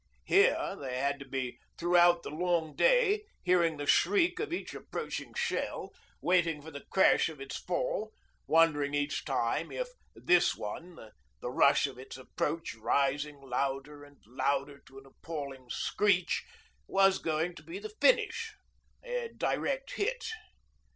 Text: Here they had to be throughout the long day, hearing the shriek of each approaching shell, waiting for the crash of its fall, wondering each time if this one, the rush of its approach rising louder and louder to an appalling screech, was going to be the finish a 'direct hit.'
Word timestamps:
Here 0.25 0.75
they 0.79 0.97
had 0.97 1.19
to 1.19 1.27
be 1.27 1.59
throughout 1.77 2.23
the 2.23 2.31
long 2.31 2.75
day, 2.75 3.23
hearing 3.43 3.77
the 3.77 3.85
shriek 3.85 4.39
of 4.39 4.51
each 4.51 4.73
approaching 4.73 5.35
shell, 5.35 5.93
waiting 6.23 6.59
for 6.59 6.71
the 6.71 6.81
crash 6.89 7.29
of 7.29 7.39
its 7.39 7.55
fall, 7.57 8.11
wondering 8.47 8.95
each 8.95 9.25
time 9.25 9.71
if 9.71 9.89
this 10.15 10.55
one, 10.55 11.11
the 11.39 11.51
rush 11.51 11.85
of 11.85 11.99
its 11.99 12.17
approach 12.17 12.73
rising 12.73 13.41
louder 13.41 14.03
and 14.03 14.17
louder 14.25 14.79
to 14.87 14.97
an 14.97 15.05
appalling 15.05 15.69
screech, 15.69 16.43
was 16.87 17.19
going 17.19 17.53
to 17.53 17.61
be 17.61 17.77
the 17.77 17.93
finish 18.01 18.55
a 19.03 19.29
'direct 19.37 19.91
hit.' 19.91 20.31